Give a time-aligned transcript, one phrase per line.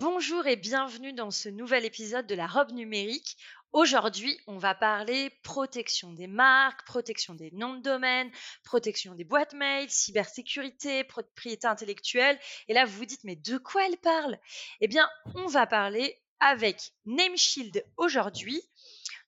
[0.00, 3.36] Bonjour et bienvenue dans ce nouvel épisode de la robe numérique.
[3.72, 8.30] Aujourd'hui, on va parler protection des marques, protection des noms de domaine,
[8.62, 12.38] protection des boîtes mail, cybersécurité, propriété intellectuelle.
[12.68, 14.38] Et là, vous vous dites, mais de quoi elle parle?
[14.80, 18.62] Eh bien, on va parler avec NameShield aujourd'hui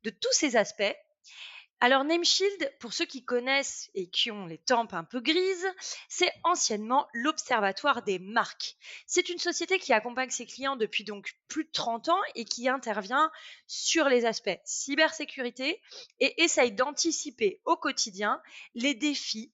[0.05, 0.95] de tous ces aspects
[1.83, 5.67] alors Nameshield, pour ceux qui connaissent et qui ont les tempes un peu grises,
[6.11, 8.77] c'est anciennement l'Observatoire des marques.
[9.07, 12.69] C'est une société qui accompagne ses clients depuis donc plus de 30 ans et qui
[12.69, 13.33] intervient
[13.67, 15.81] sur les aspects cybersécurité
[16.21, 18.43] et essaye d'anticiper au quotidien
[18.75, 19.51] les défis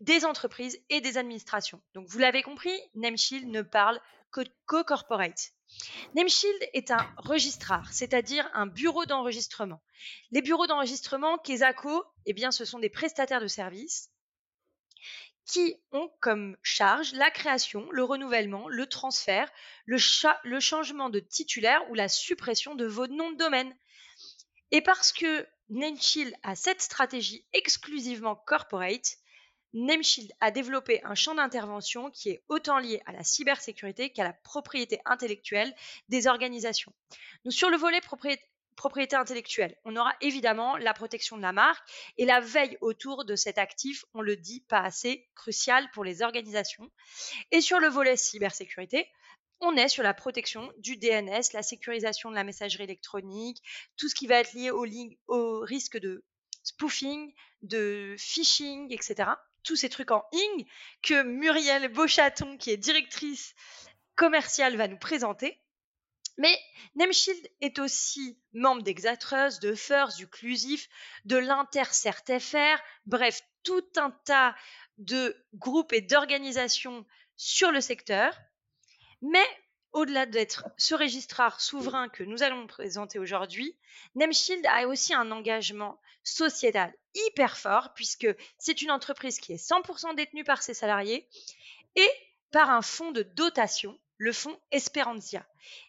[0.00, 1.80] des entreprises et des administrations.
[1.94, 3.98] Donc vous l'avez compris, Nameshield ne parle
[4.30, 5.52] que co-corporate.
[6.14, 9.82] NameShield est un registrar, c'est-à-dire un bureau d'enregistrement.
[10.30, 14.10] Les bureaux d'enregistrement, Kesako, eh ce sont des prestataires de services
[15.44, 19.50] qui ont comme charge la création, le renouvellement, le transfert,
[19.86, 19.98] le,
[20.44, 23.74] le changement de titulaire ou la suppression de vos noms de domaine.
[24.70, 29.16] Et parce que NameShield a cette stratégie exclusivement corporate,
[29.74, 34.34] Nameshield a développé un champ d'intervention qui est autant lié à la cybersécurité qu'à la
[34.34, 35.74] propriété intellectuelle
[36.08, 36.92] des organisations.
[37.44, 42.26] Nous, sur le volet propriété, intellectuelle, on aura évidemment la protection de la marque et
[42.26, 46.90] la veille autour de cet actif, on le dit pas assez, crucial pour les organisations.
[47.50, 49.08] Et sur le volet cybersécurité,
[49.60, 53.62] on est sur la protection du DNS, la sécurisation de la messagerie électronique,
[53.96, 56.24] tout ce qui va être lié au risque de
[56.64, 59.30] spoofing, de phishing, etc
[59.62, 60.66] tous ces trucs en ing
[61.02, 63.54] que Muriel Beauchaton, qui est directrice
[64.16, 65.58] commerciale, va nous présenter.
[66.38, 66.58] Mais
[66.94, 70.88] Nameshield est aussi membre d'Exatreus, de First, du Clusif,
[71.24, 74.56] de l'InterCertFR, bref, tout un tas
[74.98, 77.04] de groupes et d'organisations
[77.36, 78.36] sur le secteur.
[79.20, 79.46] Mais
[79.92, 83.76] au-delà d'être ce registrar souverain que nous allons présenter aujourd'hui,
[84.14, 90.14] Nameshield a aussi un engagement sociétal hyper fort puisque c'est une entreprise qui est 100%
[90.14, 91.28] détenue par ses salariés
[91.96, 92.10] et
[92.50, 95.46] par un fonds de dotation, le fonds Esperantia.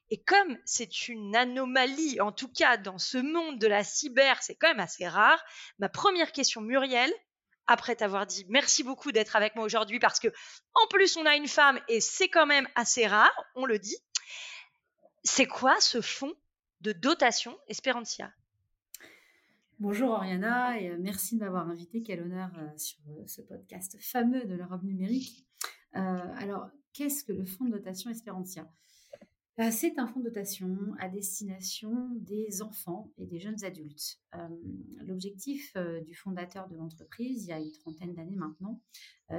[0.09, 4.56] Et comme c'est une anomalie, en tout cas dans ce monde de la cyber, c'est
[4.56, 5.44] quand même assez rare,
[5.80, 7.12] ma première question, Muriel,
[7.68, 10.28] après t'avoir dit merci beaucoup d'être avec moi aujourd'hui parce que
[10.74, 13.97] en plus on a une femme et c'est quand même assez rare, on le dit.
[15.24, 16.34] C'est quoi ce fonds
[16.81, 18.34] de dotation Esperantia?
[19.79, 22.03] Bonjour Oriana et euh, merci de m'avoir invité.
[22.03, 25.45] Quel honneur euh, sur euh, ce podcast fameux de l'Europe numérique.
[25.94, 28.66] alors, qu'est-ce que le fonds de dotation Esperantia?
[29.72, 34.19] C'est un fonds de dotation à destination des enfants et des jeunes adultes.
[35.06, 35.75] L'objectif
[36.06, 38.81] du fondateur de l'entreprise, il y a une trentaine d'années maintenant,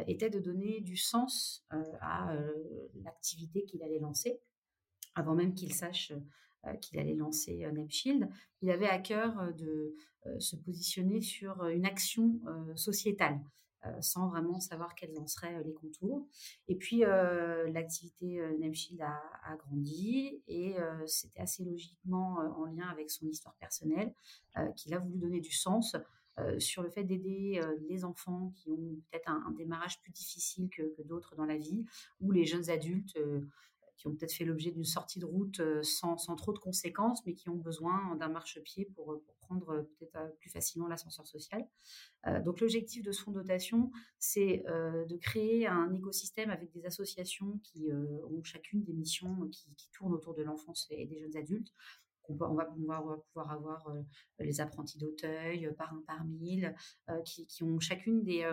[0.07, 1.67] était de donner du sens
[2.01, 2.35] à
[3.03, 4.39] l'activité qu'il allait lancer,
[5.15, 6.13] avant même qu'il sache
[6.81, 8.29] qu'il allait lancer Napshield.
[8.63, 9.97] Il avait à cœur de
[10.39, 12.41] se positionner sur une action
[12.77, 13.41] sociétale.
[13.87, 16.27] Euh, sans vraiment savoir quels en seraient euh, les contours.
[16.69, 23.27] Et puis, euh, l'activité Nameshield a, grandi et c'était assez logiquement en lien avec son
[23.27, 24.13] histoire personnelle
[24.77, 25.97] qu'il a voulu donner du sens
[26.59, 31.37] sur le fait d'aider les enfants qui ont peut-être un, démarrage plus difficile que d'autres
[31.37, 31.85] dans la vie,
[32.21, 33.17] ou les jeunes adultes
[34.05, 37.33] qui ont peut-être fait l'objet d'une sortie de route sans, sans, trop de conséquences, mais
[37.33, 41.67] qui ont besoin d'un marchepied pour, pour prendre peut-être plus facilement l'ascenseur social.
[42.45, 47.59] donc l'objectif de ce fonds de dotation, c'est de créer un écosystème avec des associations
[47.63, 51.73] qui ont chacune des missions qui, tournent autour de l'enfance et des jeunes adultes.
[52.29, 53.95] On va, on, va, pouvoir avoir
[54.39, 56.75] les apprentis d'Auteuil, par un par mille,
[57.25, 58.51] qui, qui, ont chacune des,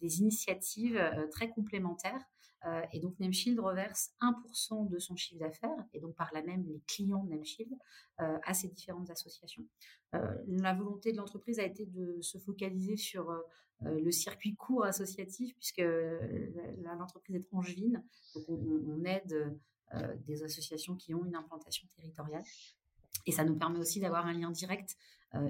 [0.00, 1.00] des initiatives
[1.30, 2.24] très complémentaires
[2.66, 6.64] euh, et donc Nameshield reverse 1% de son chiffre d'affaires, et donc par là même
[6.66, 7.72] les clients de Nameshield,
[8.20, 9.66] euh, à ces différentes associations.
[10.14, 13.34] Euh, la volonté de l'entreprise a été de se focaliser sur
[13.84, 15.82] le circuit court associatif, puisque
[16.84, 18.04] l'entreprise est angevine,
[18.34, 19.58] donc on, aide
[20.24, 22.44] des associations qui ont une implantation territoriale.
[23.26, 24.96] Et ça nous permet aussi d'avoir un lien direct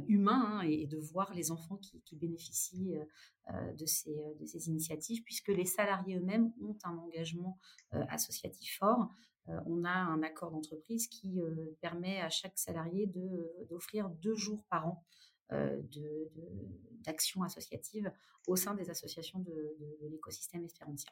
[0.06, 2.94] humain hein, et, de voir les enfants qui, bénéficient
[3.76, 7.58] de, ces, de, ces, initiatives, puisque les salariés eux-mêmes ont un engagement
[7.90, 9.08] associatif fort.
[9.46, 11.40] on a un accord d'entreprise qui
[11.80, 13.12] permet à chaque salarié
[13.68, 15.04] d'offrir deux jours par an
[17.04, 18.12] d'action associative
[18.46, 21.10] au sein des associations de, de l'écosystème espérantia.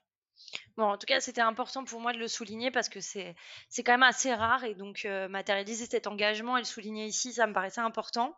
[0.77, 3.35] Bon, en tout cas, c'était important pour moi de le souligner parce que c'est
[3.69, 7.33] c'est quand même assez rare et donc euh, matérialiser cet engagement et le souligner ici,
[7.33, 8.35] ça me paraissait important.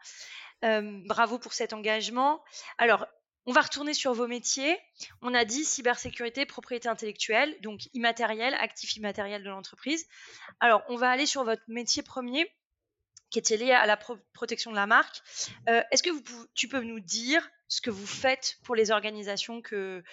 [0.65, 2.43] Euh, bravo pour cet engagement.
[2.79, 3.07] Alors,
[3.47, 4.79] on va retourner sur vos métiers.
[5.21, 10.07] On a dit cybersécurité, propriété intellectuelle, donc immatériel, actif immatériel de l'entreprise.
[10.61, 12.49] Alors, on va aller sur votre métier premier
[13.31, 15.23] qui était lié à la protection de la marque.
[15.69, 16.11] Euh, est-ce que
[16.55, 20.05] tu peux nous dire ce que vous faites pour les organisations que,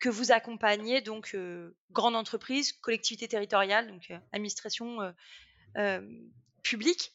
[0.00, 1.36] que vous accompagnez donc
[1.92, 4.98] grande entreprise, collectivité territoriale, donc administration
[6.62, 7.12] publique.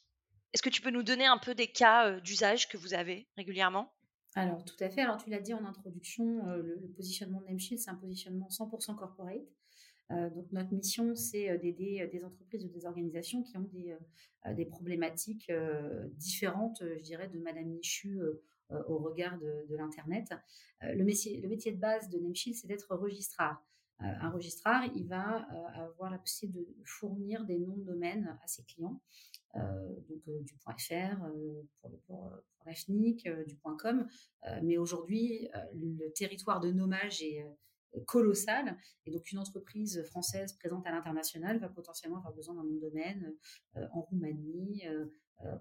[0.54, 3.92] Est-ce que tu peux nous donner un peu des cas d'usage que vous avez régulièrement?
[4.36, 5.02] Alors tout à fait.
[5.02, 9.42] Alors tu l'as dit en introduction, le, positionnement de Nameshield, c'est un positionnement 100% corporate.
[10.10, 13.98] donc notre mission, c'est d'aider des entreprises ou des organisations qui ont des,
[14.54, 15.52] des problématiques
[16.12, 18.20] différentes, je dirais, de Madame Michu
[18.88, 20.34] au regard de, l'Internet.
[20.84, 23.64] Euh, le, métier, de base de Nameshield, c'est d'être registrar.
[24.02, 28.48] Euh, un registrar, il va avoir la possibilité de fournir des noms de domaine à
[28.48, 29.02] ses clients,
[29.54, 31.16] donc du .fr
[32.08, 32.32] pour,
[33.46, 34.08] du .com.
[34.64, 37.46] mais aujourd'hui, le territoire de nommage est
[38.06, 38.78] colossal.
[39.06, 42.82] Et donc, une entreprise française présente à l'international va potentiellement avoir besoin d'un nom de
[42.82, 43.34] domaine
[43.94, 45.06] en Roumanie, euh,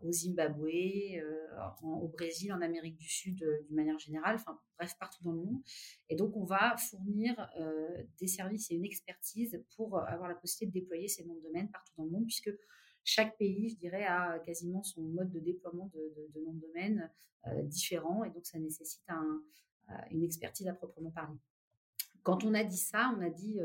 [0.02, 1.46] au Zimbabwe, euh,
[1.82, 5.38] au Brésil, en Amérique du Sud euh, d'une manière générale, enfin bref, partout dans le
[5.38, 5.62] monde.
[6.08, 7.34] Et donc, on va fournir
[8.18, 11.70] des services et une expertise pour avoir la possibilité de déployer ces noms de domaine
[11.70, 12.50] partout dans le monde, puisque
[13.04, 17.10] chaque pays, je dirais, a quasiment son mode de déploiement de, noms de domaine
[17.64, 19.04] différent, et donc ça nécessite
[20.10, 21.38] une expertise à proprement parler.
[22.22, 23.58] Quand on a dit ça, on a dit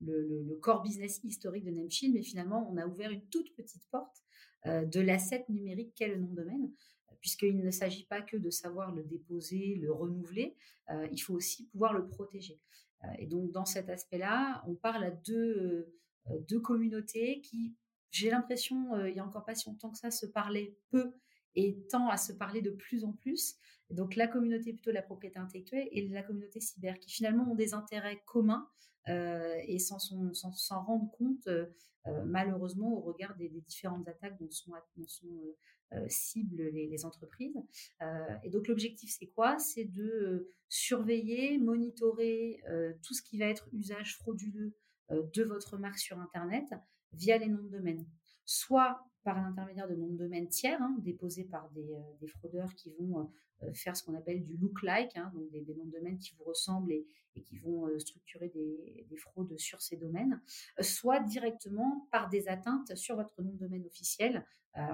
[0.00, 4.25] le, core business historique de Nameshield, mais finalement, on a ouvert une toute petite porte
[4.25, 4.25] euh,
[4.64, 6.72] de l'asset numérique qu'est le nom de domaine,
[7.20, 10.56] puisqu'il ne s'agit pas que de savoir le déposer, le renouveler,
[10.90, 12.60] euh, il faut aussi pouvoir le protéger.
[13.04, 15.92] Euh, et donc, dans cet aspect-là, on parle à deux,
[16.48, 17.74] deux communautés qui,
[18.10, 21.12] j'ai l'impression, il n'y a encore pas si longtemps que ça, se parlaient peu
[21.56, 23.56] et tend à se parler de plus en plus.
[23.90, 27.54] Donc la communauté plutôt de la propriété intellectuelle et la communauté cyber qui finalement ont
[27.54, 28.68] des intérêts communs
[29.08, 31.48] et sans s'en rendre compte
[32.08, 35.56] euh, malheureusement au regard des, différentes attaques dont sont, euh,
[35.92, 37.56] euh, cibles les, entreprises.
[38.42, 39.58] et donc l'objectif c'est quoi?
[39.58, 42.60] C'est de surveiller, monitorer
[43.02, 44.74] tout ce qui va être usage frauduleux
[45.10, 46.64] de votre marque sur Internet
[47.12, 48.04] via les noms de domaine.
[48.44, 53.28] Soit par l'intermédiaire de noms de domaine tiers, hein, déposés par des, fraudeurs qui vont
[53.74, 56.92] faire ce qu'on appelle du look-like, hein, donc des, noms de domaine qui vous ressemblent
[56.92, 57.04] et,
[57.44, 60.40] qui vont structurer des, fraudes sur ces domaines,
[60.80, 64.46] soit directement par des atteintes sur votre nom de domaine officiel,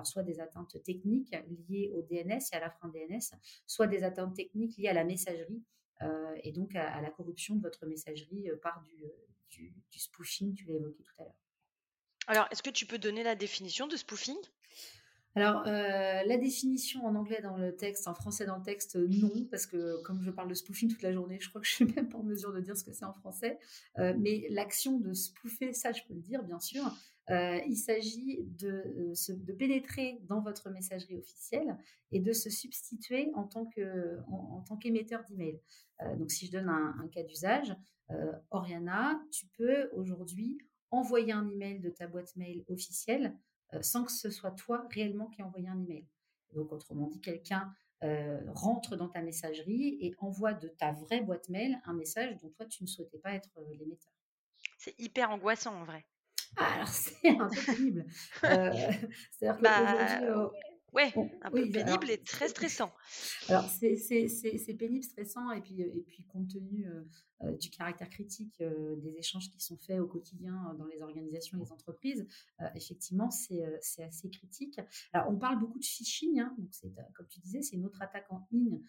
[0.02, 1.36] soit des atteintes techniques
[1.68, 3.36] liées au DNS et à la frein DNS,
[3.66, 5.62] soit des atteintes techniques liées à la messagerie
[6.42, 8.82] et donc à, la corruption de votre messagerie par
[9.50, 11.41] du, du spoofing, tu l'as évoqué tout à l'heure.
[12.26, 14.36] Alors, est-ce que tu peux donner la définition de spoofing?
[15.34, 19.46] Alors, euh, la définition en anglais dans le texte, en français dans le texte, non,
[19.50, 21.84] parce que comme je parle de spoofing toute la journée, je crois que je suis
[21.96, 23.58] même pas en mesure de dire ce que c'est en français.
[23.98, 26.84] Euh, mais l'action de spoofer, ça, je peux le dire, bien sûr.
[27.30, 29.06] Euh, il s'agit de,
[29.58, 31.78] pénétrer dans votre messagerie officielle
[32.10, 33.64] et de se substituer en tant
[34.76, 35.60] qu'émetteur d'email.
[36.18, 37.74] donc, si je donne un cas d'usage,
[38.50, 40.58] Oriana, tu peux aujourd'hui
[40.92, 43.36] envoyer un email de ta boîte mail officielle
[43.74, 46.06] euh, sans que ce soit toi réellement qui a envoyé un email.
[46.54, 51.48] Donc, autrement dit, quelqu'un euh, rentre dans ta messagerie et envoie de ta vraie boîte
[51.48, 54.12] mail un message dont toi, tu ne souhaitais pas être euh, l'émetteur.
[54.78, 56.04] C'est hyper angoissant en vrai.
[56.56, 58.06] Ah, alors, c'est un peu pénible.
[58.42, 60.50] C'est-à-dire bah,
[60.92, 62.92] Ouais, un peu pénible et très stressant.
[63.48, 66.86] Alors, c'est pénible, stressant, et puis, et puis compte tenu
[67.44, 71.02] euh, du caractère critique euh, des échanges qui sont faits au quotidien euh, dans les
[71.02, 72.26] organisations et les entreprises,
[72.74, 73.64] effectivement, c'est
[74.02, 74.80] assez critique.
[75.12, 76.70] Alors, on parle beaucoup de phishing, hein, donc
[77.14, 78.80] comme tu disais, c'est une autre attaque en ligne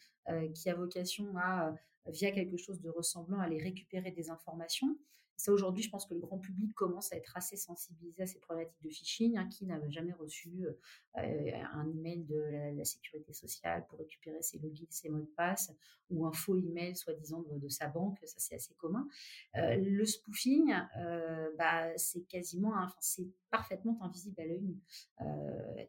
[0.54, 1.74] qui a vocation à,
[2.08, 4.98] via quelque chose de ressemblant, à aller récupérer des informations.
[5.48, 8.84] Aujourd'hui, je pense que le grand public commence à être assez sensibilisé à ces problématiques
[8.84, 9.34] de phishing.
[9.38, 14.60] Hein, qui n'a jamais reçu euh, un email de la, sécurité sociale pour récupérer ses
[14.60, 15.72] logins, ses mots de passe,
[16.10, 19.08] ou un faux email soi-disant de, sa banque Ça, c'est assez commun.
[19.56, 24.78] Euh, le spoofing, euh, bah, c'est quasiment, enfin, c'est parfaitement invisible à l'œil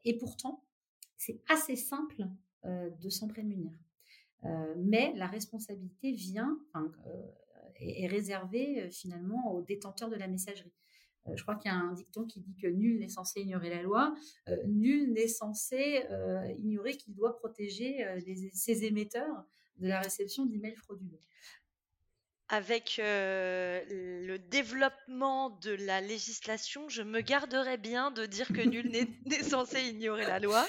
[0.04, 0.64] et pourtant,
[1.16, 2.25] c'est assez simple
[2.64, 3.73] de s'en prémunir.
[4.76, 6.58] mais la responsabilité vient,
[7.81, 10.73] est, réservée finalement aux détenteurs de la messagerie.
[11.35, 13.83] je crois qu'il y a un dicton qui dit que nul n'est censé ignorer la
[13.83, 14.14] loi,
[14.66, 16.02] nul n'est censé
[16.59, 18.04] ignorer qu'il doit protéger
[18.52, 19.45] ses émetteurs
[19.78, 21.21] de la réception d'emails frauduleux
[22.48, 29.42] avec le développement de la législation, je me garderais bien de dire que nul n'est
[29.42, 30.66] censé ignorer la loi,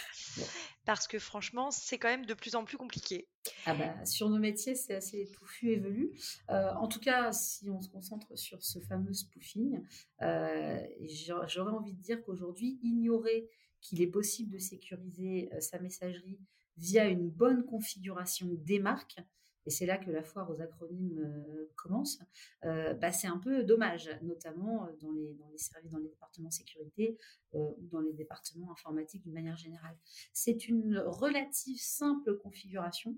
[0.85, 3.27] parce que franchement, c'est quand même de plus en plus compliqué.
[3.65, 6.11] Ah bah, sur nos métiers, c'est assez touffu et velu.
[6.49, 9.81] en tout cas, si on se concentre sur ce fameux spoofing,
[10.19, 13.49] j'aurais envie de dire qu'aujourd'hui, ignorer
[13.81, 16.39] qu'il est possible de sécuriser sa messagerie
[16.77, 19.19] via une bonne configuration des marques,
[19.65, 22.19] et c'est là que la foire aux acronymes euh, commence,
[22.63, 26.09] euh, bah, c'est un peu dommage, notamment euh, dans les, dans les services, dans les
[26.09, 27.17] départements sécurité
[27.53, 29.95] ou dans les départements informatiques d'une manière générale.
[30.33, 33.15] C'est une relative simple configuration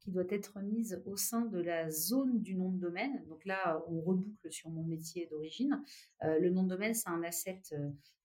[0.00, 3.24] qui doit être mise au sein de la zone du nom de domaine.
[3.28, 5.82] Donc là, on reboucle sur mon métier d'origine.
[6.22, 7.62] le nom de domaine, c'est un asset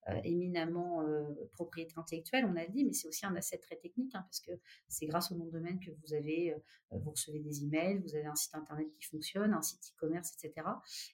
[0.08, 4.14] euh, éminemment euh, propriété intellectuelle, on a dit, mais c'est aussi un asset très technique,
[4.14, 4.52] hein, parce que
[4.88, 6.58] c'est grâce au nom de domaine que vous avez, euh,
[7.00, 10.68] vous recevez des emails, vous avez un site internet qui fonctionne, un site e-commerce, etc.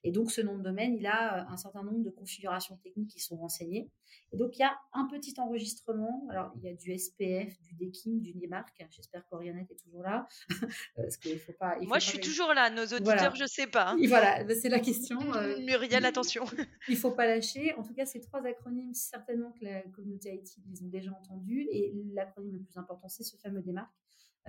[0.04, 3.22] Et donc ce nom de domaine, il a un certain nombre de configurations techniques qui
[3.22, 3.90] sont renseignées.
[4.34, 6.28] Et donc il y a un petit enregistrement.
[6.30, 8.76] Alors il y a du SPF, du DKIM, du NIMARC.
[8.90, 10.28] J'espère qu'Orianette est toujours là,
[10.96, 11.78] parce qu'il faut pas.
[11.82, 12.70] Moi, je suis toujours là.
[12.70, 13.92] Nos auditeurs, je sais pas.
[13.92, 13.98] Hein.
[14.08, 15.20] Voilà, c'est la question.
[15.66, 16.46] Muriel, attention.
[16.90, 17.74] il faut pas lâcher.
[17.76, 21.68] En tout cas, ces trois acronymes certainement que la communauté IT les ont déjà entendus.
[21.72, 23.92] Et l'acronyme le plus important, c'est ce fameux démarque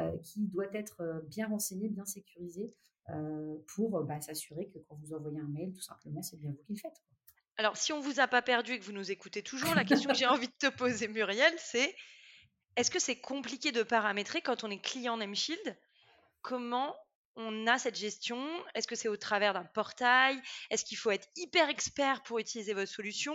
[0.00, 2.72] euh, qui doit être euh, bien renseigné, bien sécurisé
[3.10, 6.62] euh, pour bah, s'assurer que quand vous envoyez un mail, tout simplement, c'est bien vous
[6.64, 7.02] qui le faites.
[7.58, 10.10] Alors, si on vous a pas perdu et que vous nous écoutez toujours, la question
[10.10, 11.94] que j'ai envie de te poser, Muriel, c'est
[12.76, 15.76] est-ce que c'est compliqué de paramétrer quand on est client Nameshield
[16.42, 16.96] Comment
[17.36, 18.38] on a cette gestion?
[18.74, 20.40] Est-ce que c'est au travers d'un portail?
[20.70, 23.34] Est-ce qu'il faut être hyper expert pour utiliser votre solution?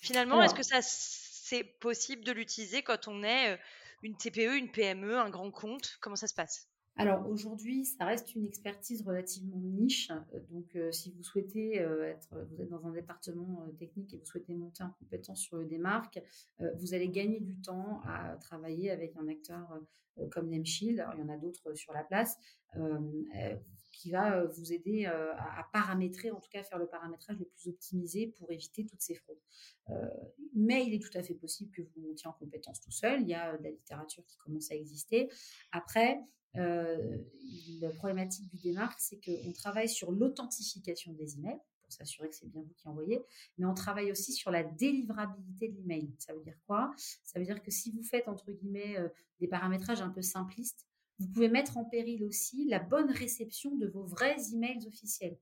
[0.00, 3.58] Finalement, est-ce que ça c'est possible de l'utiliser quand on est
[4.02, 5.96] une TPE, une PME, un grand compte?
[6.00, 6.68] Comment ça se passe?
[6.96, 10.12] Alors aujourd'hui, ça reste une expertise relativement niche.
[10.50, 14.84] Donc, si vous souhaitez être, vous êtes dans un département technique et vous souhaitez monter
[14.84, 16.20] en compétence sur le démarque,
[16.76, 19.80] vous allez gagner du temps à travailler avec un acteur
[20.30, 21.04] comme Nemshield.
[21.14, 22.38] Il y en a d'autres sur la place
[23.90, 28.28] qui va vous aider à, paramétrer, en tout cas faire le paramétrage le plus optimisé
[28.38, 29.40] pour éviter toutes ces fraudes.
[30.54, 33.22] mais il est tout à fait possible que vous montiez en compétence tout seul.
[33.22, 35.28] Il y a de la littérature qui commence à exister.
[35.72, 36.20] Après,
[36.54, 42.46] la problématique du démarque, c'est qu'on travaille sur l'authentification des emails pour s'assurer que c'est
[42.46, 43.20] bien vous qui envoyez,
[43.58, 46.10] mais on travaille aussi sur la délivrabilité de l'email.
[46.18, 46.94] Ça veut dire quoi?
[46.96, 48.96] Ça veut dire que si vous faites entre guillemets
[49.40, 50.86] des paramétrages un peu simplistes,
[51.18, 55.36] vous pouvez mettre en péril aussi la bonne réception de vos vrais emails officiels.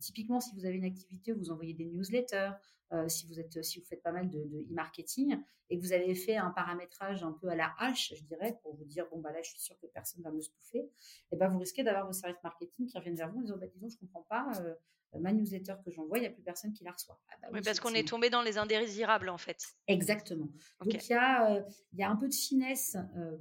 [0.00, 2.52] Typiquement, si vous avez une activité où vous envoyez des newsletters,
[2.92, 4.38] euh, si vous êtes, si vous faites pas mal de,
[4.70, 5.38] e-marketing
[5.70, 8.76] et que vous avez fait un paramétrage un peu à la hache, je dirais, pour
[8.76, 10.90] vous dire bon bah là je suis sûr que personne va me spoofer, et
[11.32, 13.66] eh ben vous risquez d'avoir vos services marketing qui reviennent vers vous en disant bah
[13.66, 14.74] disons je comprends pas euh,
[15.18, 17.18] ma newsletter que j'envoie, il n'y a plus personne qui la reçoit.
[17.28, 19.66] Ah bah oui, parce qu'on est tombé dans les indésirables en fait.
[19.88, 20.48] Exactement.
[20.80, 21.62] Donc il y, a, euh,
[21.92, 22.96] il y a un peu de finesse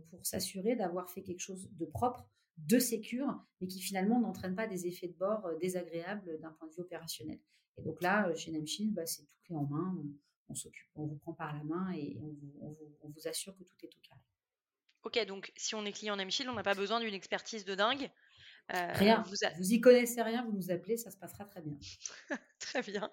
[0.10, 4.68] pour s'assurer d'avoir fait quelque chose de propre de sécure, mais qui finalement n'entraîne pas
[4.68, 7.40] des effets de bord désagréables d'un point de vue opérationnel.
[7.78, 9.96] Et donc là, chez Nameshield, bah, c'est tout clé en main.
[10.48, 13.96] On, s'occupe, on vous prend par la main et on vous, assure que tout est
[13.96, 14.22] au carré.
[15.04, 18.10] Ok, donc si on est client Nameshield, on n'a pas besoin d'une expertise de dingue.
[18.74, 19.24] Euh, rien.
[19.24, 21.78] Vous, vous, y connaissez rien, vous nous appelez, ça se passera très bien.
[22.60, 23.12] très bien.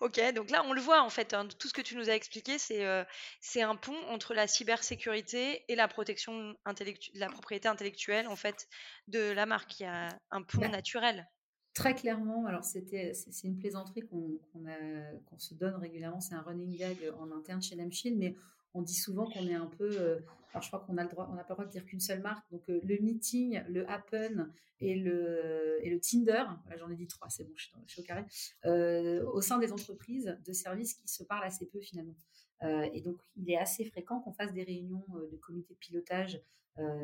[0.00, 2.14] Ok, donc là on le voit en fait, hein, tout ce que tu nous as
[2.14, 3.04] expliqué, c'est euh,
[3.40, 8.68] c'est un pont entre la cybersécurité et la protection de la propriété intellectuelle en fait
[9.08, 9.80] de la marque.
[9.80, 11.28] Il y a un pont bah, naturel.
[11.74, 16.74] Très clairement, alors c'était, c'est une plaisanterie qu'on, qu'on, se donne régulièrement, c'est un running
[16.78, 18.34] gag en interne chez Namshield, mais
[18.72, 20.18] on dit souvent qu'on est un peu, euh,
[20.56, 22.00] alors je crois qu'on a le droit, on n'a pas le droit de dire qu'une
[22.00, 26.44] seule marque, donc euh, le meeting, le Happen et le, et le Tinder,
[26.78, 28.24] j'en ai dit trois, c'est bon, je suis, au carré,
[28.64, 32.16] euh, au sein des entreprises de services qui se parlent assez peu finalement.
[32.62, 36.40] et donc il est assez fréquent qu'on fasse des réunions de comité de pilotage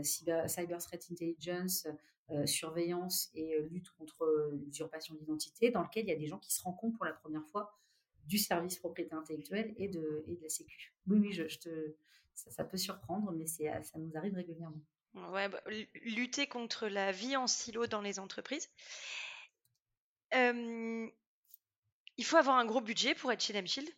[0.02, 1.87] cyber, cyber Threat Intelligence,
[2.30, 6.28] euh, surveillance et euh, lutte contre euh, l'usurpation d'identité, dans lequel il y a des
[6.28, 7.76] gens qui se compte pour la première fois
[8.26, 10.94] du service propriété intellectuelle et de, et de la sécu.
[11.09, 11.94] Oui, oui, je, te,
[12.34, 14.80] ça, peut surprendre, mais ça nous arrive régulièrement.
[15.14, 15.62] Ouais, bah,
[16.02, 18.70] lutter contre la vie en silo dans les entreprises.
[20.32, 21.10] il
[22.24, 23.88] faut avoir un gros budget pour être chez Lemshield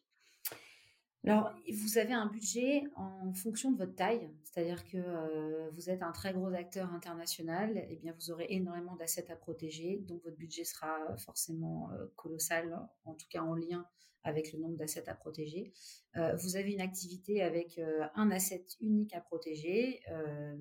[1.26, 6.02] alors, vous avez un budget en fonction de votre taille, c'est-à-dire que euh, vous êtes
[6.02, 10.22] un très gros acteur international, et eh bien vous aurez énormément d'assets à protéger, donc
[10.22, 13.86] votre budget sera forcément euh, colossal, en tout cas en lien
[14.22, 15.72] avec le nombre d'assets à protéger.
[16.16, 17.80] Euh, vous avez une activité avec
[18.14, 20.00] un asset unique à protéger,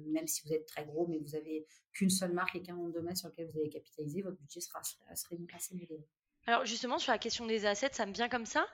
[0.08, 2.88] même si vous êtes très gros, mais vous avez qu'une seule marque et qu'un nom
[2.88, 6.06] de domaine sur lequel vous avez capitalisé, votre budget sera, sera assez modéré.
[6.46, 8.66] Alors justement, sur la question des assets, ça me vient comme ça.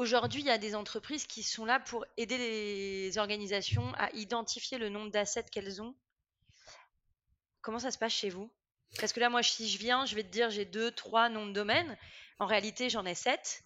[0.00, 4.78] Aujourd'hui, il y a des entreprises qui sont là pour aider les organisations à identifier
[4.78, 5.94] le nombre d'assets qu'elles ont.
[7.60, 8.50] Comment ça se passe chez vous?
[8.98, 11.46] Parce que là, moi, si je viens, je vais te dire j'ai deux, trois noms
[11.46, 11.98] de domaine.
[12.38, 13.62] En réalité, j'en ai sept.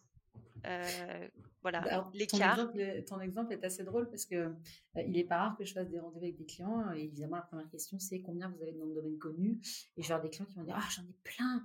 [0.66, 1.28] Euh,
[1.62, 2.68] voilà, bah, l'écart.
[3.06, 5.88] Ton, exemple est assez drôle parce que euh, il est pas rare que je fasse
[5.88, 6.92] des rendez-vous avec des clients.
[6.94, 9.60] Et évidemment, la première question, c'est combien vous avez de noms de domaine connus?
[9.96, 11.64] Et je vais avoir des clients qui vont dire Ah, j'en ai plein,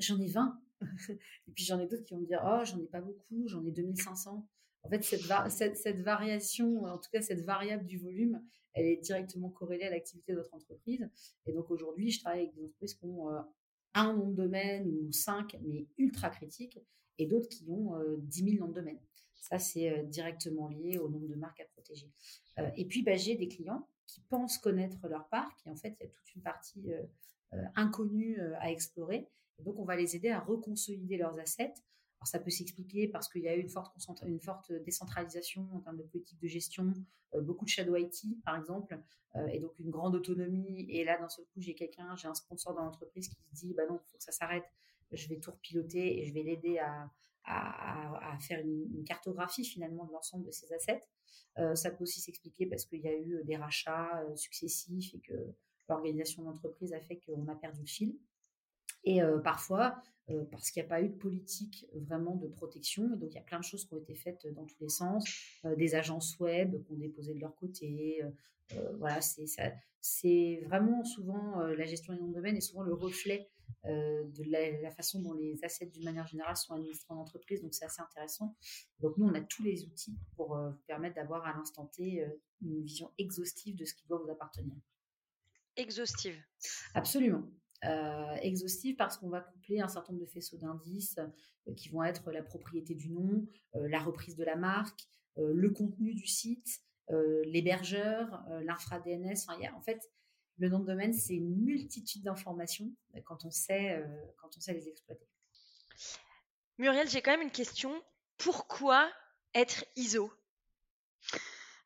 [0.00, 0.60] j'en ai 20.
[1.10, 3.64] et puis j'en ai d'autres qui vont me dire Oh, j'en ai pas beaucoup, j'en
[3.64, 4.46] ai 2500.
[4.84, 8.40] En fait, cette, cette, variation, en tout cas cette variable du volume,
[8.74, 11.08] elle est directement corrélée à l'activité de votre entreprise.
[11.46, 13.40] Et donc aujourd'hui, je travaille avec des entreprises qui ont euh,
[13.94, 16.78] un nom de domaine ou cinq, mais ultra critiques,
[17.18, 19.00] et d'autres qui ont 10 000 noms de domaine.
[19.34, 22.12] Ça, c'est euh, directement lié au nombre de marques à protéger.
[22.58, 25.96] Euh, et puis, bah, j'ai des clients qui pensent connaître leur parc, et en fait,
[26.00, 26.90] il y a toute une partie
[27.74, 29.28] inconnue à explorer
[29.64, 31.74] donc, on va les aider à reconsolider leurs assets.
[32.18, 36.02] Alors, ça peut s'expliquer parce qu'il y a eu une forte, décentralisation en termes de
[36.02, 36.92] politique de gestion,
[37.34, 39.00] euh, beaucoup de shadow IT, par exemple,
[39.36, 40.86] euh, et donc une grande autonomie.
[40.88, 43.74] Et là, d'un seul coup, j'ai quelqu'un, j'ai un sponsor dans l'entreprise qui se dit,
[43.74, 44.64] bah non, faut que ça s'arrête.
[45.12, 47.10] Je vais tout repiloter et je vais l'aider à,
[48.40, 51.02] faire une, cartographie finalement de l'ensemble de ses assets.
[51.56, 55.54] Euh, ça peut aussi s'expliquer parce qu'il y a eu des rachats successifs et que
[55.88, 58.18] l'organisation de l'entreprise a fait qu'on a perdu le fil.
[59.08, 60.02] Et parfois,
[60.50, 63.14] parce qu'il n'y a pas eu de politique vraiment de protection.
[63.14, 64.90] Et donc, il y a plein de choses qui ont été faites dans tous les
[64.90, 65.24] sens.
[65.64, 68.22] des agences web qui ont déposé de leur côté.
[68.98, 69.20] voilà,
[70.02, 73.48] c'est vraiment souvent la gestion des noms de domaine est souvent le reflet
[73.84, 77.62] de la, façon dont les assets, d'une manière générale, sont administrés en entreprise.
[77.62, 78.54] Donc, c'est assez intéressant.
[79.00, 82.26] Donc, nous, on a tous les outils pour vous permettre d'avoir à l'instant T
[82.60, 84.74] une vision exhaustive de ce qui doit vous appartenir.
[85.78, 86.36] Exhaustive.
[86.92, 87.48] Absolument.
[87.84, 92.02] Euh, exhaustive parce qu'on va coupler un certain nombre de faisceaux d'indices euh, qui vont
[92.02, 95.00] être la propriété du nom, euh, la reprise de la marque,
[95.36, 96.80] le contenu du site,
[97.44, 99.36] l'hébergeur, l'infra-DNS.
[99.72, 100.10] En fait,
[100.56, 102.90] le nom de domaine, c'est une multitude d'informations
[103.24, 103.50] quand, quand on
[104.60, 105.28] sait les exploiter.
[106.76, 108.02] Muriel, j'ai quand même une question.
[108.36, 109.08] Pourquoi
[109.54, 110.32] être ISO?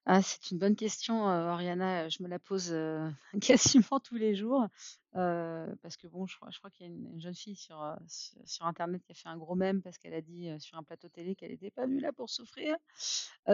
[0.05, 2.09] Ah, c'est une bonne question, Oriana.
[2.09, 2.75] Je me la pose
[3.41, 4.67] quasiment tous les jours.
[5.13, 9.13] parce que bon, je crois, qu'il y a une, jeune fille sur, sur, Internet qui
[9.13, 11.71] a fait un gros mème parce qu'elle a dit sur un plateau télé qu'elle n'était
[11.71, 12.77] pas venue là pour souffrir.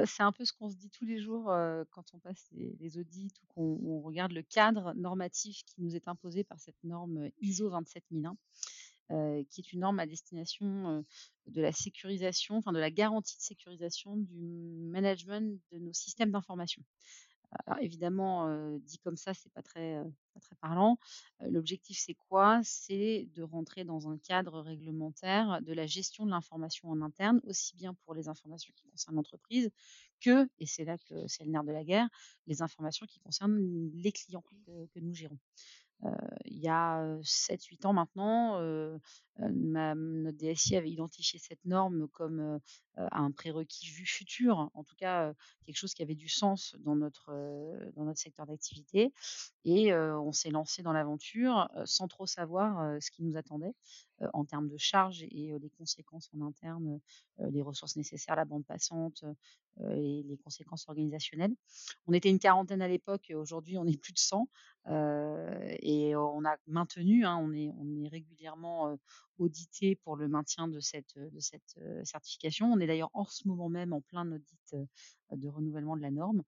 [0.06, 1.52] c'est un peu ce qu'on se dit tous les jours
[1.90, 6.44] quand on passe les, audits ou qu'on regarde le cadre normatif qui nous est imposé
[6.44, 8.36] par cette norme ISO 27001.
[9.10, 11.02] Euh, qui est une norme à destination
[11.46, 16.82] de la sécurisation, enfin de la garantie de sécurisation du management de nos systèmes d'information.
[17.66, 20.98] Alors évidemment, dit comme ça, c'est pas pas très parlant.
[21.40, 22.60] L'objectif, c'est quoi?
[22.62, 27.74] C'est de rentrer dans un cadre réglementaire de la gestion de l'information en interne, aussi
[27.74, 29.70] bien pour les informations qui concernent l'entreprise
[30.20, 32.08] que, et c'est là que c'est le nerf de la guerre,
[32.46, 35.38] les informations qui concernent les clients que nous gérons
[36.44, 38.60] il y a 7-8 ans maintenant,
[39.38, 42.60] notre DSI avait identifié cette norme comme
[42.96, 45.32] un prérequis vu futur, en tout cas
[45.64, 47.32] quelque chose qui avait du sens dans notre,
[47.96, 49.12] dans notre secteur d'activité.
[49.64, 53.74] Et on s'est lancé dans l'aventure sans trop savoir ce qui nous attendait
[54.32, 57.00] en termes de charges et les conséquences en interne,
[57.38, 59.24] les ressources nécessaires, la bande passante,
[59.90, 61.54] et les conséquences organisationnelles.
[62.06, 64.48] On était une quarantaine à l'époque, aujourd'hui on est plus de 100
[65.80, 68.96] et on a maintenu, hein, on, est, régulièrement
[69.38, 71.18] audité pour le maintien de cette,
[72.04, 72.72] certification.
[72.72, 74.76] On est d'ailleurs en ce moment même en plein audit
[75.30, 76.42] de renouvellement de la norme.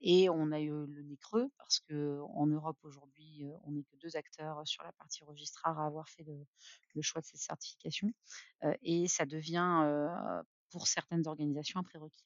[0.00, 4.16] et on a eu le nez creux parce qu'en Europe aujourd'hui, on n'est que deux
[4.16, 8.12] acteurs sur la partie registraire à avoir fait le, choix de cette certification.
[8.82, 12.24] et ça devient pour certaines organisations un prérequis.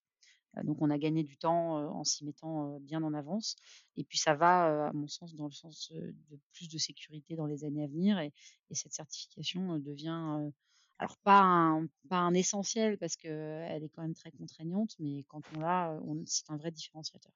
[0.65, 3.57] Donc on a gagné du temps en s'y mettant bien en avance.
[3.97, 7.47] Et puis ça va, à mon sens, dans le sens de plus de sécurité dans
[7.47, 8.19] les années à venir.
[8.19, 8.33] Et,
[8.73, 10.51] cette certification devient,
[10.99, 15.43] alors pas un, pas un essentiel parce qu'elle est quand même très contraignante, mais quand
[15.57, 17.33] on l'a, c'est un vrai différenciateur.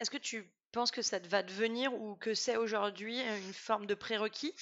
[0.00, 3.94] Est-ce que tu penses que ça va devenir ou que c'est aujourd'hui une forme de
[3.94, 4.54] prérequis?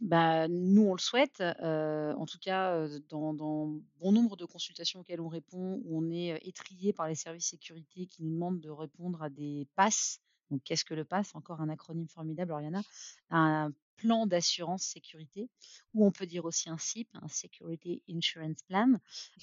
[0.00, 5.28] Bah, nous, on le souhaite, en tout cas, dans bon nombre de consultations auxquelles on
[5.28, 9.30] répond, on est, heu, étrillé par les services sécurité qui nous demandent de répondre à
[9.30, 10.20] des PASS.
[10.50, 11.34] Donc qu'est-ce que le PASS?
[11.34, 12.82] Encore un acronyme formidable, Oriana.
[13.30, 15.48] Un plan d'assurance sécurité,
[15.94, 18.94] ou on peut dire aussi un SIP, un Security Insurance Plan.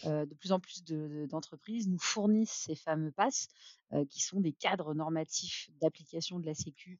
[0.04, 3.48] De plus en plus de de d'entreprises nous fournissent ces fameux PASS,
[3.94, 7.00] heu, qui sont des cadres normatifs d'application de la sécu,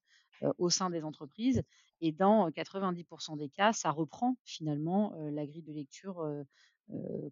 [0.58, 1.62] au sein des entreprises
[2.02, 6.26] et dans 90% des cas, ça reprend finalement, la grille de lecture,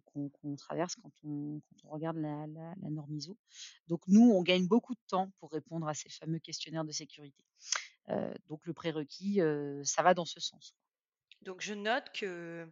[0.04, 2.46] qu'on traverse quand on regarde la
[2.90, 3.36] norme ISO.
[3.88, 7.42] Donc nous, on gagne beaucoup de temps pour répondre à ces fameux questionnaires de sécurité.
[8.48, 9.40] Donc le prérequis,
[9.84, 10.74] ça va dans ce sens.
[11.42, 12.66] Donc je note que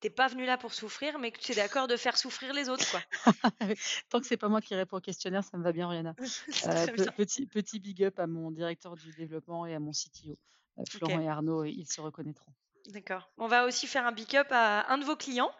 [0.00, 2.52] tu es pas venu là pour souffrir, mais que tu es d'accord de faire souffrir
[2.52, 3.00] les autres, quoi.
[4.10, 6.14] Tant que c'est pas moi qui réponds au questionnaire, ça me va bien, Rihanna.
[6.16, 7.12] Pe bien.
[7.12, 10.38] petit petit big up à mon directeur du développement et à mon CTO,
[10.78, 12.52] heu, Florent et Arnaud, ils se reconnaîtront.
[12.88, 13.30] D'accord.
[13.38, 15.50] On va aussi faire un big up à un de vos clients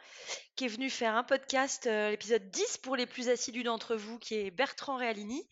[0.57, 4.19] qui est venu faire un podcast, heu, l'épisode 10 pour les plus assidus d'entre vous,
[4.19, 5.49] qui est Bertrand Realini,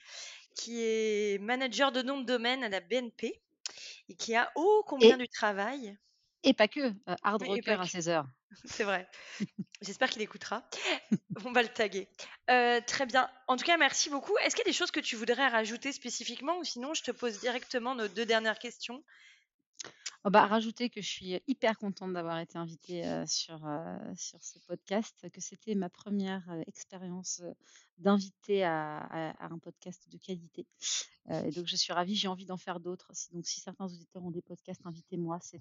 [0.55, 3.41] qui est manager de nom de domaine à la BNP
[4.09, 5.97] et qui a ô combien Et du travail.
[6.44, 7.85] Et pas que, hard rocker à que.
[7.85, 8.26] 16:00.
[8.64, 9.09] C'est vrai.
[9.83, 10.62] J'espère qu'il écoutera.
[11.44, 12.09] On va le taguer.
[12.46, 13.28] Très bien.
[13.48, 14.37] En tout cas, merci beaucoup.
[14.38, 17.11] Est-ce qu'il y a des choses que tu voudrais rajouter spécifiquement ou sinon je te
[17.11, 19.02] pose directement nos 2 dernières questions?
[20.24, 23.59] Oh bah, rajouter que je suis hyper contente d'avoir été invitée, sur,
[24.16, 27.42] sur ce podcast, que c'était ma première re expérience,
[28.05, 30.66] à à à un podcast de qualité.
[31.30, 33.11] Et donc je suis ravie, j'ai envie d'en faire d'autres.
[33.14, 35.61] Si donc si certains auditeurs ont des podcasts, invitez-moi, c'est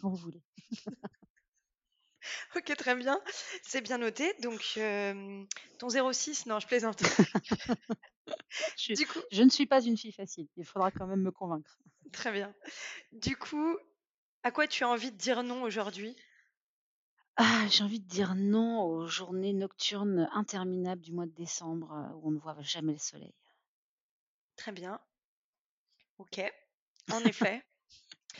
[0.00, 0.42] quand vous voulez.
[2.56, 3.20] OK, très bien,
[3.62, 4.32] c'est bien noté.
[4.42, 4.78] Donc,
[5.78, 7.02] ton 06 non, je plaisante.
[8.76, 11.30] Je Du coup je ne suis pas une fille facile, il faudra quand même me
[11.30, 11.78] convaincre.
[12.12, 12.54] Très bien.
[13.12, 13.76] Du coup,
[14.44, 16.16] à quoi tu as envie de dire non aujourd'hui?
[17.36, 22.14] Ah, j'ai envie de dire non aux journées nocturnes interminables du mois de décembre, heu,
[22.16, 23.32] où on ne voit jamais le soleil.
[24.56, 25.00] Très bien.
[26.18, 26.40] OK,
[27.10, 27.62] en effet.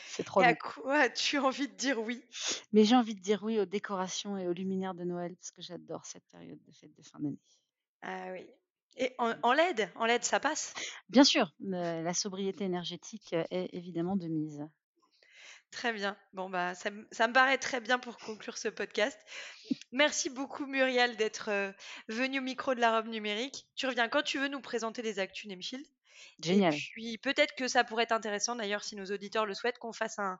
[0.06, 2.24] C'est trop Et à quoi as-tu envie de dire oui?
[2.72, 5.62] Mais j'ai envie de dire oui aux décorations et aux luminaires de Noël parce que
[5.62, 7.40] j'adore cette période de fête de fin d'année.
[8.00, 8.46] Ah oui.
[8.96, 9.90] Et en en LED?
[9.96, 10.78] En LED, ça passe?
[11.08, 14.64] Bien sûr, la sobriété énergétique, heu, est évidemment de mise.
[15.70, 16.16] Très bien.
[16.32, 19.18] Bon, bah, ça me ça me paraît très bien pour conclure ce podcast.
[19.92, 21.74] Merci beaucoup Muriel d'être, heu,
[22.08, 23.68] venue au micro de la robe numérique.
[23.76, 25.86] Tu reviens quand tu veux nous présenter les actus Nemshield.
[26.46, 26.82] Et Génial.
[26.92, 30.18] puis peut-être que ça pourrait être intéressant d'ailleurs si nos auditeurs le souhaitent, qu'on fasse
[30.18, 30.38] un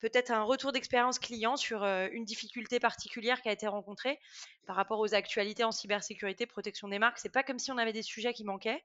[0.00, 4.18] peut-être un retour d'expérience client sur, heu, une difficulté particulière qui a été rencontrée
[4.66, 7.18] par rapport aux actualités en cybersécurité, protection des marques.
[7.18, 8.82] C'est pas comme si on avait des sujets qui manquaient.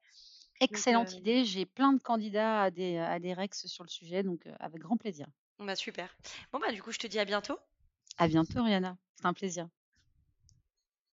[0.69, 4.23] Donc, Excellente idée, j'ai plein de candidats à des, à des rex sur le sujet,
[4.23, 5.27] donc heu, avec grand plaisir.
[5.59, 6.17] Bah, super.
[6.51, 7.59] Bon, bah, du coup, je te dis à bientôt.
[8.19, 9.67] À bientôt Rihanna, c'est un plaisir.